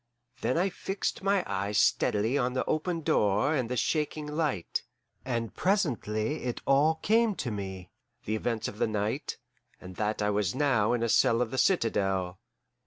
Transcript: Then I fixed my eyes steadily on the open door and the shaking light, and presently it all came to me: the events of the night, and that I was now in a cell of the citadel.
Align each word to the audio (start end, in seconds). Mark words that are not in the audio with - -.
Then 0.41 0.57
I 0.57 0.69
fixed 0.71 1.21
my 1.21 1.43
eyes 1.45 1.77
steadily 1.77 2.35
on 2.35 2.53
the 2.53 2.65
open 2.65 3.01
door 3.01 3.53
and 3.53 3.69
the 3.69 3.77
shaking 3.77 4.25
light, 4.25 4.81
and 5.23 5.53
presently 5.53 6.41
it 6.45 6.59
all 6.65 6.95
came 7.03 7.35
to 7.35 7.51
me: 7.51 7.91
the 8.25 8.35
events 8.35 8.67
of 8.67 8.79
the 8.79 8.87
night, 8.87 9.37
and 9.79 9.97
that 9.97 10.23
I 10.23 10.31
was 10.31 10.55
now 10.55 10.93
in 10.93 11.03
a 11.03 11.07
cell 11.07 11.39
of 11.39 11.51
the 11.51 11.59
citadel. 11.59 12.39